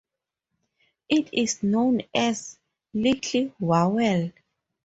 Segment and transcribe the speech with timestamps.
[1.09, 2.57] It is known as
[2.91, 4.33] "little Wawel".